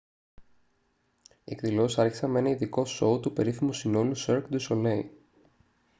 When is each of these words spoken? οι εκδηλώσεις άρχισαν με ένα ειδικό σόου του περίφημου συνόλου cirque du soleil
οι 1.29 1.41
εκδηλώσεις 1.53 1.97
άρχισαν 1.97 2.29
με 2.31 2.39
ένα 2.39 2.49
ειδικό 2.49 2.85
σόου 2.85 3.19
του 3.19 3.33
περίφημου 3.33 3.73
συνόλου 3.73 4.17
cirque 4.17 4.49
du 4.51 4.59
soleil 4.69 5.05